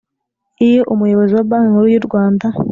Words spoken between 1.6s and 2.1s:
nkuru y u